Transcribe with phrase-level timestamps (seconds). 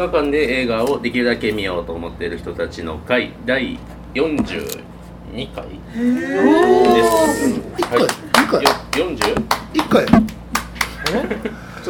[0.00, 3.78] 映画館で映画をできるだけ見ようと思っている人たちの会第
[4.14, 4.82] 42
[5.54, 5.68] 回？
[5.68, 5.76] で
[7.04, 7.60] す。
[7.76, 8.08] 一回二
[8.48, 9.44] 回よ 40?
[9.74, 10.14] 一回ち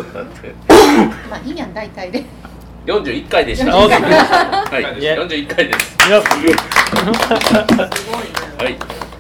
[0.01, 0.53] ょっと待って。
[1.31, 2.25] まあいいやん大体で
[2.87, 3.73] 41回でした。
[3.73, 3.87] あは
[4.81, 5.97] い、いや41回です。
[6.09, 6.27] いや は
[8.69, 8.77] い、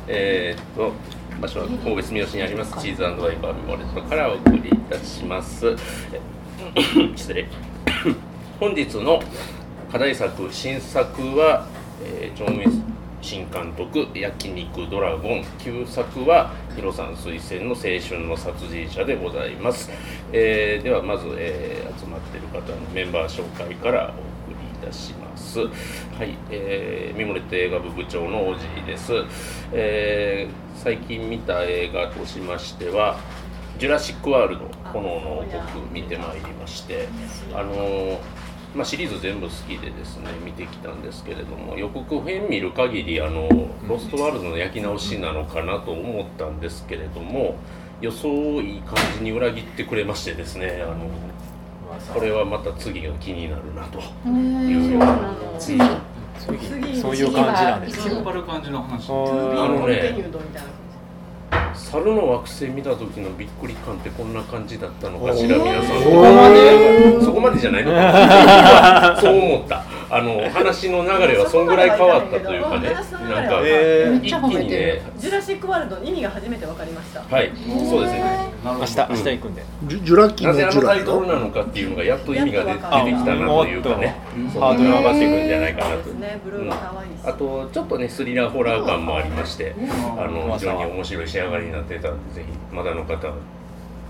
[0.08, 0.92] えー、っと、
[1.40, 5.76] 場所は神戸住吉にありますチーズワイバーミモレットからお送りいたします。
[6.12, 6.20] え
[7.14, 7.46] 失礼。
[8.60, 9.22] 本日の
[9.90, 11.66] 課題作、新作は、
[12.04, 12.78] えー、ジョン・ウィス
[13.22, 19.90] 新監督、焼肉ドラゴン、旧作は、ヒロさん推薦の青春の殺人者でございます。
[20.30, 24.12] えーでは、まず、えー集まっている方のメンバー紹介から
[24.48, 25.60] お送りいたします。
[25.60, 25.66] は
[26.26, 29.12] い、えー、ミモレット映画部部長のおじいです。
[29.72, 33.18] えー最近見た映画としましては、
[33.78, 37.08] ジュラシック・ワールド炎の王国見てまいりまして、
[37.54, 38.18] あのー
[38.74, 43.48] まあ、シリーズ全部好きでですね見てきたんですけれども予告編見る限りあの
[43.88, 47.56] ロストワールドの焼き直しなのかなと思ったんですけれども
[48.00, 51.10] 予想をいい感じに裏切ってくれましてですねあの
[52.14, 53.98] これはまた次が気になるなと。
[54.28, 55.34] いうような。
[55.58, 55.78] 次。
[57.00, 59.10] そういう感じなんです次よ引っ張る感じの話。
[59.10, 60.14] あのね
[61.92, 66.02] 猿の惑星見た時のびっくり感ってこんな感じだったのかしら皆さん。
[66.02, 69.18] そこまでそこまでじゃないのか。
[69.20, 72.90] そう思ったあの話の流れはそんぐらい変わったというかね。
[73.30, 75.02] なんかえ一気にね。
[75.16, 77.22] ジュラシック・ワールドの意味が初めて分かりました。
[77.30, 77.52] はい
[77.88, 78.22] そうですね。
[78.64, 79.62] 明日明日行くんで。
[79.84, 84.16] ジュジュラ紀のジなぜあのタイトルなのかっていうのがやっと意味が出出てきたなというかね。
[84.58, 85.90] ハードル上がっていくんじゃないかなと。
[85.90, 87.12] そうですね、ブルーが可愛いし。
[87.24, 89.74] あとちょっとねスリラーホラー感もありまして
[90.18, 93.28] あのうん非常に面白い仕上がりになってたんでぜひまだの方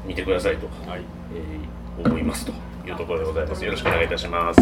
[0.07, 1.01] 見てくださいと、はい。
[1.35, 2.53] えー思いますと
[2.87, 3.65] いうところでございます。
[3.65, 4.61] よろしくお願いいたします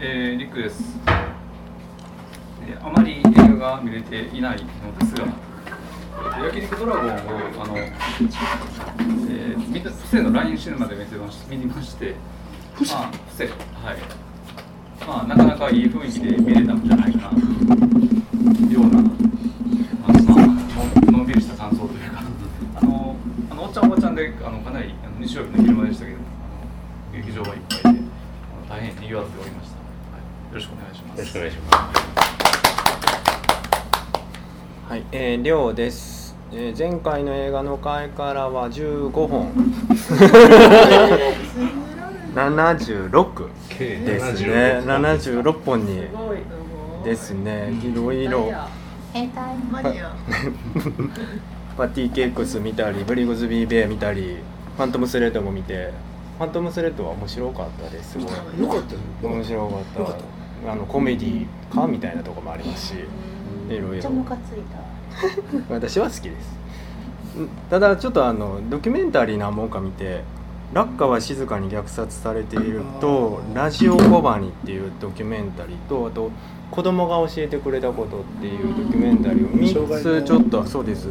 [0.00, 12.14] えー、リックです、えーあまり映画が見れていないのですが、えー焼肉ドラゴンをあの、えー、見た布施の LINE シネマで見てまし見にまして
[12.80, 13.96] まあ布施はい。
[15.06, 17.38] まあなかなかいい雰囲気で見れたんじゃないかな
[18.70, 19.10] ような、ま
[20.08, 22.20] あまあ、ののんびりした感想というか。
[22.76, 23.16] あの
[23.50, 26.18] あのおっちゃんおばちゃんであのかなりあの日曜日の昼間でしたけど
[27.12, 28.00] 劇場はいっぱいで
[28.68, 29.76] 大変賑わっておりました、
[30.54, 31.18] ろしくお願いします。
[31.18, 32.08] よろしくお願いします。
[34.88, 39.52] はい、えー、りょうです、えー、前回の映画の回からは15本。
[42.34, 43.48] 76
[43.78, 44.80] ですね。
[44.84, 46.06] 76本に。
[46.08, 46.38] すごい。
[47.04, 47.70] ですね。
[47.84, 48.50] いろいろ
[49.12, 50.16] 変態マニア。
[51.76, 54.38] パティケックス見たりブリグズビーベア見たり
[54.76, 55.92] ファントムスレッドも見て。
[56.38, 58.12] ファントムスレッドは面白かったです。
[58.12, 58.30] すごい。
[58.30, 63.88] よかったよ面白かったあのコメディかみたいなとこもありますしいろいろ。
[63.88, 64.78] めっちゃムカついた。
[65.74, 66.58] 私は好きです。
[67.38, 70.22] んただちょっとあのドキュメンタリー何本か見て
[70.72, 76.30] 「ラッカは静かに虐殺されている」と「ラジオコバニ」っていうドキュメンタリーとあと
[76.70, 81.08] 「子供が教えてくれたこと」っていうドキュメンタリーを3障害のつちょっとそうです。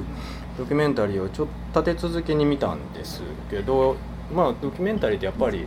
[0.58, 3.96] ドキュメンタリーをちょっと立て続けに見たんですけど
[4.34, 5.64] まあドキュメンタリーってやっぱり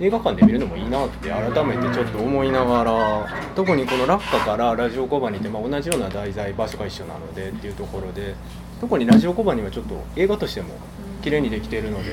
[0.00, 3.26] 映画館で見るのもいいなって改めてちょっと思いながら
[3.56, 8.36] 特にこの「ラッカ」から「ラジオコバニ」ってまあ同じような題材場所が一緒なのでっていうところで
[8.80, 10.68] 特に「ラジオコバニ」はちょっと映画としても
[11.20, 12.12] 綺麗にできているので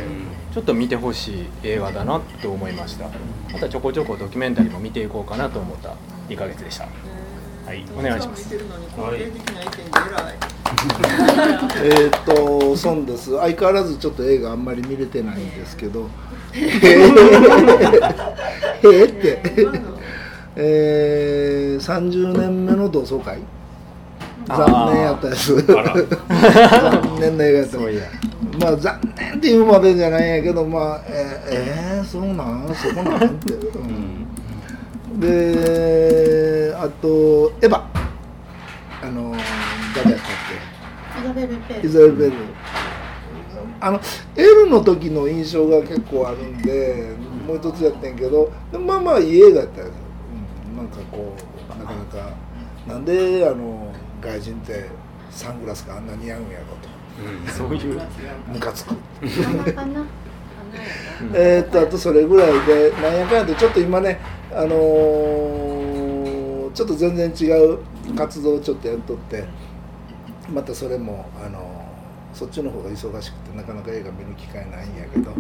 [0.52, 3.06] ちょっと見てほしい映画だなと思いました。
[3.54, 5.94] またちょこちょこドキュメンタリーも見ていこうかなと思った
[6.28, 6.88] 2ヶ月でした。
[7.66, 8.56] はいお願いします。
[11.84, 13.38] えーっとそうです。
[13.38, 16.06] 相変わらずちょっと映画あんまり見れてないんですけどへ
[16.56, 16.68] え
[18.88, 19.42] へえって。
[20.58, 23.40] えー、30年目の同窓会。
[24.48, 25.84] 残念やったです残
[27.20, 27.78] 念な映画やった。
[28.60, 32.74] まあ残念っていうまでじゃないんやけどまあえー、えー、そうなん？
[32.76, 33.26] そこなん？
[33.26, 37.82] って、うん、であとエヴァ。
[39.04, 39.36] あの
[39.96, 40.32] 誰やったっ
[41.22, 41.82] イザベル・ペル。
[41.82, 42.32] けイザベル・ベル
[43.86, 44.02] あの
[44.36, 47.14] L の時の印象が結構あるんで
[47.48, 49.92] もう一つやってんけどまあまあいい映画やったよ、
[50.72, 51.36] うん、なんかこ
[51.68, 52.34] うなかなか
[52.88, 54.90] なんであの外人って
[55.30, 56.96] サングラスがあんな似合うんやろと。
[57.52, 58.02] そういう。
[58.48, 58.96] ムカつく。
[61.34, 64.20] えーっとあとそれぐらいでなんやかんやでちょっと今ね
[64.52, 67.80] あのーちょっと全然違う
[68.16, 69.46] 活動をちょっとやっとって
[70.54, 71.75] またそれもあのー
[72.36, 75.32] そっちの方が忙しくてなかなか映画見る機会ないんやけど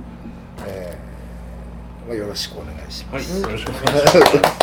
[0.65, 3.41] えーまあ、よろしくお願いしまはい、す。
[3.41, 4.55] よろしくお願いします。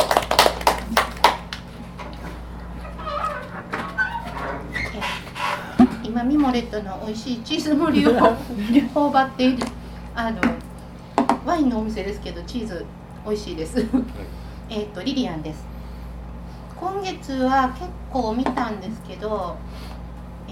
[6.03, 8.13] 今ミモレットの美味しいチーズ盛りを
[8.93, 9.65] 頬張っている
[10.15, 10.39] あの
[11.45, 12.85] ワインのお店ですけどチーズ
[13.25, 13.85] 美味しいです。
[14.69, 15.65] えっとリリアンです。
[16.79, 19.57] 今月は結構見たんですけど、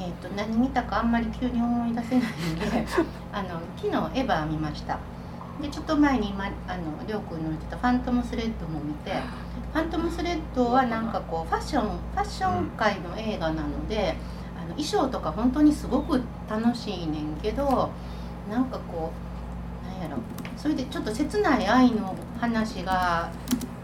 [0.01, 2.87] えっ、と何見たかあんまり急に思い出せないんで、
[3.31, 4.97] あの昨日エヴァ見ました。
[5.61, 9.11] でちょっと前に今あのりょうくんの言ってたファントムスレッドも見て、
[9.73, 14.15] ファントムスレッドはなんかこうファッションファッション界の映画なので、
[14.57, 17.91] あの衣装とか本当にすごく楽しいねんけど、
[18.49, 19.11] なんかこ
[19.85, 20.21] うなんやろ。
[20.57, 23.29] それでちょっと切ない愛の話が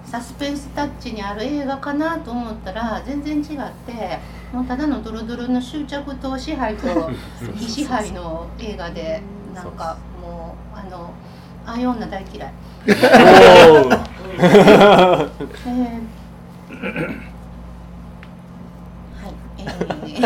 [0.04, 4.20] サスペンスタッチにある映画かなと思ったら全然違って
[4.54, 7.12] もうただのドロドロの執着と支配と
[7.56, 9.22] 非支配の映画で
[9.54, 11.14] なんかもうあの
[11.66, 12.54] ああいう女大嫌い。
[12.88, 13.90] えー。
[13.90, 14.06] は
[19.28, 20.22] い、えー。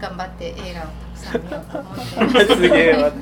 [0.00, 2.46] 頑張って映画をたくさん見ようと思っています。
[2.54, 3.12] すげえわ。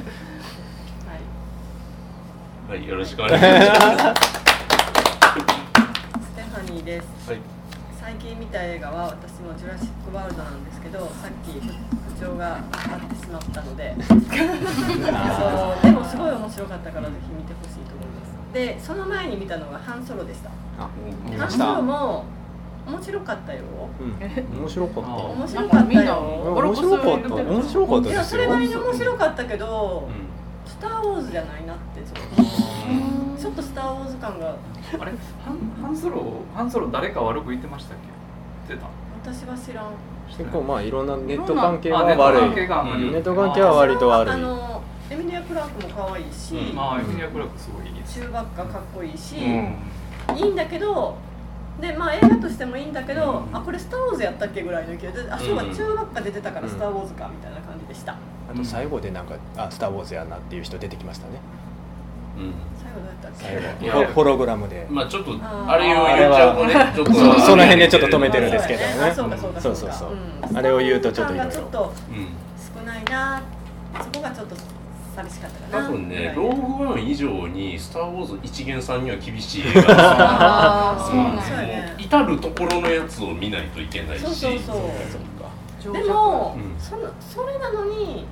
[2.68, 4.28] はい、よろしくお願いします。
[6.20, 7.06] ステファニーです。
[7.30, 7.40] はい、
[8.08, 12.64] 最近見た映画は私もジュラシック・ワールドなんですけど、さっき不調があっ
[13.04, 14.18] てしまったので、そう
[15.84, 18.54] でもすごい面白かったからぜひ見てほしいと思います。
[18.54, 20.48] で、その前に見たのがハンソロでした。
[20.78, 20.88] あ
[21.28, 22.24] 見ハンソロも
[22.86, 23.60] 面白かったよ。
[24.00, 24.58] うん。
[24.58, 25.10] 面白かった。
[25.10, 26.20] 面白かったよ。
[26.56, 27.34] 面白かった。
[27.34, 28.40] 面白かったいやですよ。
[28.40, 30.08] それなりに面白かったけど、
[30.66, 32.36] うスター・ウォーズじゃないなってちょっ
[33.12, 33.17] と。
[33.38, 34.48] ちょっとスター・ウォーズ感が。
[34.48, 35.12] あれ？
[35.44, 36.42] ハンハンソロ？
[36.54, 37.98] ハンソロ誰か悪く言ってましたっ
[38.66, 38.74] け？
[38.74, 38.88] 出た。
[39.22, 39.92] 私は知らん。
[40.28, 43.10] 結構まあいろんなネット関係あはネット関係悪い。
[43.10, 44.32] ネット関係は割と悪い。
[44.32, 46.76] あのエミリア・クラークも可愛いし、うん。
[46.76, 50.36] まあエミリア・クラークすごい中ばっかかっこいいし、うん。
[50.36, 51.16] いいんだけど
[51.80, 53.56] でまあ映画としてもいいんだけど、うん。
[53.56, 58.12] あこれ「スター・ウォーズ」やったっけぐらいの勢いであそうかうん中ばっか出てたから「うんスター・ウォーズか」みたいな感じでした。
[58.12, 61.40] あと最後でなんか「あスター・ウォーズやな」っていう人出てきましたね。
[62.36, 62.77] うやったっけ
[63.38, 64.86] 最後ホホログラムで。
[64.88, 67.14] うん、まあちょっとあれを言っちゃうとね、ちょっと。
[67.14, 68.86] そその辺でちょっと止めてるんですけどね。
[69.10, 70.16] あそうかそうかそう
[70.54, 71.52] あれを言うとちょっといろいろ。
[71.52, 72.28] スターウォーズ感がちょっとうん。
[72.84, 73.42] 少ないな
[74.00, 74.56] そこがちょっと
[75.14, 75.88] 寂しかったかな。
[75.88, 80.96] 多分ね、ローグワン以上にスター・ウォーズ一元さんには厳しい映画
[81.98, 84.24] 至る所のやつを見ないといけないし。
[84.24, 84.58] そうそう
[85.82, 85.92] そう。
[85.92, 86.80] でも、うん。
[86.80, 88.26] そのそれなのに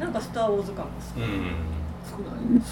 [0.00, 1.28] なんか「スター・ウォーズ」感が少ない。
[1.28, 1.77] うん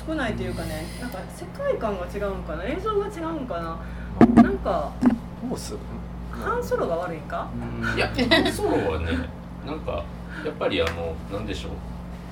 [0.07, 3.79] 少ないというかねなんか世界観が違うんかな映像が違うんかな。
[4.43, 4.93] なんか
[5.49, 5.75] ホース？
[6.33, 7.49] ハンソロが悪いんか？
[7.97, 8.15] いや、ハ
[8.49, 9.07] ンソロはね、
[9.67, 10.05] なんか、
[10.45, 11.73] やっぱりあの、なんでしょう。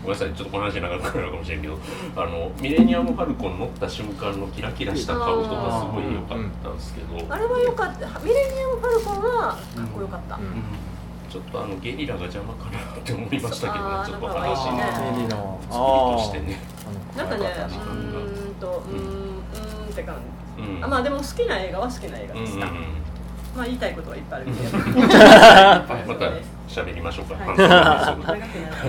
[0.02, 1.78] ごめんなさい、ちょっとこの話長くなるかもしれんけど、
[2.14, 8.06] あの、ミレニアム・ファルコン乗った瞬間のキラキラした顔とかすごい良かったんですけど、あれは良かった。
[8.20, 10.42] ミレニアム・ファルコンはかっこよかった、うん
[11.34, 15.58] ちょっとあの、ゲリラが邪魔かなって思いましたけどね、ちょっと話の作りと
[16.22, 16.60] してね。
[17.16, 19.06] なんかねうあのーんとうーんうー
[19.88, 20.14] んって感
[20.56, 20.84] じ、うん。
[20.84, 22.84] あまあでも好きな映画は好きな映画でした、うんうんうん。
[23.56, 24.78] まあ言いたいことはいっぱいあるけど。
[24.78, 24.84] ま
[26.14, 26.30] た
[26.68, 27.34] 喋りましょうか。
[27.34, 28.16] は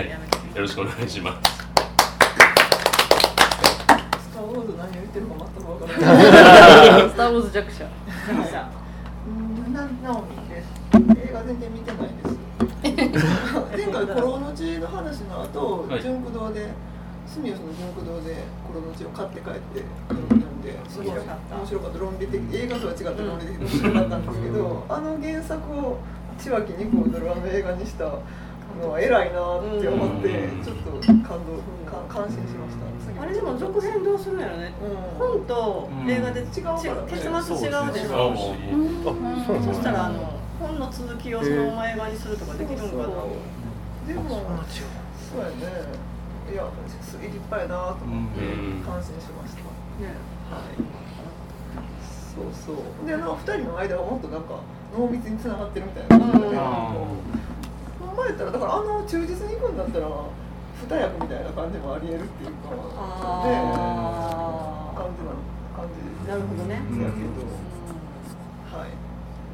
[0.00, 0.08] い。
[0.56, 1.50] よろしくお願いします。
[1.58, 1.64] ス
[3.88, 6.24] ター・ウォーズ何を言ってるか全く分からない。
[7.10, 7.84] スター・ウォーズ弱者。
[9.26, 9.32] うん
[9.74, 10.98] なナオミです映
[11.32, 12.36] 画全然見てないです
[13.76, 16.02] 前回コロノチの話の後、はい。
[16.02, 16.68] 純駆動で
[17.26, 20.62] 住吉の純駆動でコロノチを買って帰って読ん。
[20.62, 21.22] ですごい面
[21.66, 21.98] 白かった。
[21.98, 25.98] 論理的映画とは違った論理的に面白かったんですけど、あの原作を
[26.38, 30.64] 千秋にこうドラマ映画にしたのは偉いなって思って、うん。
[30.64, 33.22] ちょっと感動か感心しました。
[33.22, 34.74] あれでも続編どうするんやろね。
[34.82, 35.18] うん。
[35.18, 36.46] 本と映画で違う。
[37.08, 38.36] 結末違うでしあょう
[39.64, 43.04] そしたらあの本の続きをそのまま映画にするとかできるのかな。
[44.06, 44.36] でもそ
[45.38, 46.06] うやね。
[46.46, 46.62] いや
[47.02, 48.82] す立派やなと思ってうん。
[48.82, 50.14] 感心しました、ね。
[50.48, 50.78] はい。
[52.34, 53.06] そうそう。
[53.06, 54.60] でなんか2人の間がもっとなんか
[54.96, 56.26] 濃密につながってるみたいな。
[56.26, 56.54] 感じで、うん
[58.06, 60.06] ほんまやったらだからあの忠実に行くんだったら
[60.88, 65.32] 二役みたいな感じもありえるっていうかあねー感じな
[65.76, 66.28] 感じ。
[66.28, 66.74] なるほどね。
[66.74, 67.44] やけど、
[68.78, 68.90] はい。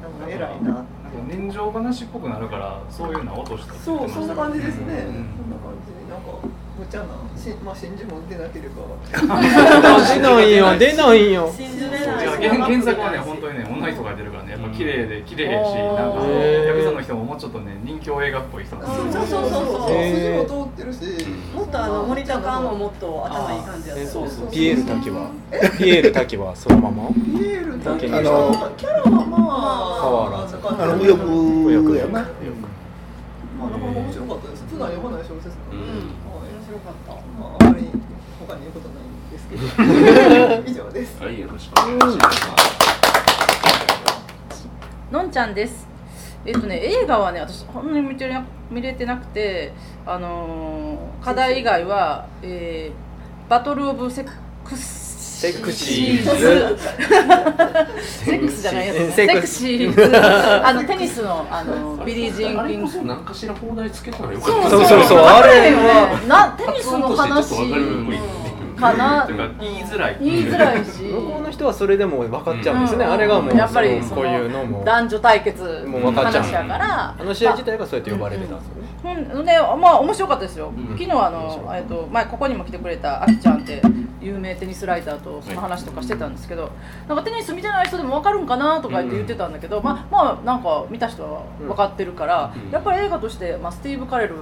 [0.01, 0.85] なんか偉いなな
[1.21, 4.83] んか人情話っぽくなるからそういうのは落としたそう、そんな感じですね。
[4.83, 6.31] うんそんな感じ、なんか
[6.79, 7.05] 無茶な、
[7.37, 8.83] し、まあ、真珠も出なければ。
[10.13, 12.01] 出ないよ出ないよ信じれいない。
[12.01, 12.02] や
[12.49, 19.65] 原原作はね本当にね女の人が出てるからねやっぱ綺麗で綺麗やしなんかヤクザの人ももうちょっとね人気映画っぽい人なんですよそうそうそう。
[19.65, 25.29] そう、筋も通ってるし、もっとあの森田感ももっと頭いい感じやったそうそうピエール滝は。
[25.77, 27.09] ピエール滝はそのまま？
[27.09, 31.95] ピエールだけあのキャラはまあ変わらずあの右翼。
[31.97, 32.25] やな
[33.59, 34.63] まあなかなか面白かったです。
[34.69, 36.22] 普段読まない小説なので、
[36.65, 37.87] 白かったまああまり
[38.39, 39.61] 他に言うことないんですけど
[40.69, 42.63] 以上ですはい、よろしくお願いします。
[45.11, 45.87] のんちゃんです。
[46.45, 49.71] えっとね、映画はね、私、ほんまに見てな見れてなくて、
[50.05, 54.29] あのー課題以外は、えーバトル・オブ・セッ
[54.65, 55.02] クス
[55.43, 56.29] セクシーズ。
[56.37, 56.77] ズ
[58.01, 64.69] セックスじゃないやつ、ね、セクセクシーズあのテニスのあのビリー・ジーン・キングそ何かしら邦題つけたらよかった。
[64.69, 65.17] そうそうそう。
[65.19, 66.21] あれは。
[66.29, 67.55] なテニスの話
[68.79, 69.27] かな。
[69.59, 70.17] 言いづらい。
[70.21, 71.01] 言いづらいし。
[71.03, 73.11] 向こうの人はそれでも分かっちゃうんですね、うん。
[73.11, 74.81] あれがもうやっぱりこういうのも。
[74.85, 76.43] 男女対決もう分かっちゃう。
[76.43, 78.72] 話やからあの試合自体がそうやって呼ばれてたんですよ。
[78.72, 78.72] ね、
[79.03, 80.97] ほんでまあ面白かったですよ、うん。
[80.97, 83.81] 昨日あの、えっと前ここにも来てくれたあきちゃんって
[84.21, 86.71] 有名テニスライターとその話とかしてたんですけど、
[87.09, 92.71] なんかテニス見てない人でも分かるんかなとか言って言ってたんだけど、まあまあなんか見た人は分かってるから、うん。
[92.71, 94.35] やっぱり映画として、まあ、スティーブ・カレル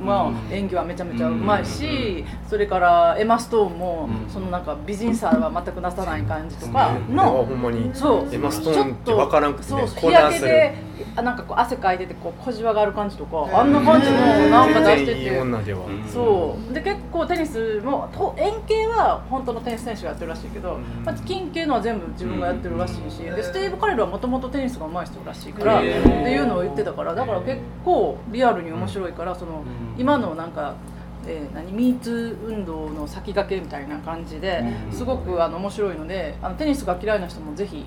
[0.00, 0.54] もうん。
[0.54, 4.30] 演技はめちゃめちゃうまいし、それからエマ・ストーンも、うん。
[4.32, 7.46] そのなんか美人さは全くなさない感じとかの、
[7.92, 8.34] そう。
[8.34, 10.74] エマストーンって分からんくてそうコ日焼けで
[11.16, 14.16] あなんかこう汗かいててこう小じわがある感じとかあんな感じの
[14.48, 15.38] なんか出してて。
[15.38, 16.08] 女では、うん。
[16.08, 16.74] そう。
[16.74, 30.00] で結構テニスもと円形は本当のテニス選手がやってるらしいけど、んまあ、金形のは全部自分がやってるらしいしでスティーブ・カレルはもともとテニスが上手い人らしいからっていうのを言ってたからだから結構リアルに面白いからそのうん。
[30.00, 30.74] 今のなんか
[31.26, 34.96] えー、何ミーツ運動の先駆けみたいな感じでうん。
[34.96, 37.84] すごくあの面白いのであのテニスが嫌いな人もぜひ。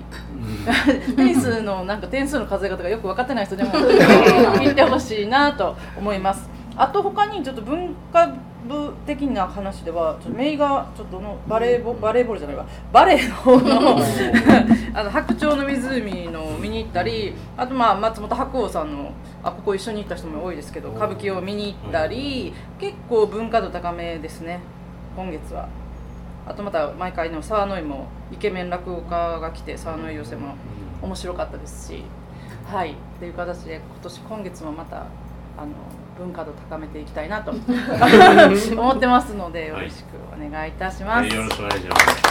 [1.16, 3.70] テニスのなんか点数の数え方がよく分かってない人でも
[4.60, 6.48] 見てほしいなと思います。
[6.76, 8.32] あと他にちょっと文化
[8.68, 12.66] 部的な話ではちょっとメイがちょっとのバレーボバレーボールじゃないわ。
[12.92, 13.98] バレーの方の
[14.94, 19.12] あの白鳥の湖の見に行ったりあとまあ松本白鸚さんの
[19.42, 24.60] あここ一緒に行った人も多いですけど歌舞伎を見に行ったり結構文化度高めですね
[25.16, 25.68] 今月は。
[26.46, 30.54] あとまた毎回の沢野井もイケメン落語家が来て沢野井寄せも
[31.02, 32.02] 面白かったですし
[32.66, 32.94] はい。
[33.18, 35.06] という形で今年今月もまた
[35.56, 35.72] あの
[36.18, 37.50] 文化度高めていきたいなと
[38.78, 41.26] 思ってますのでよろしくお願いいたします。
[41.26, 42.22] えーよろしくお願いします。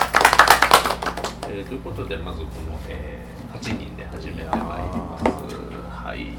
[1.50, 3.89] えーということでまずこの、えー、8人
[4.52, 5.26] で始めてまいります。
[5.90, 6.36] はい。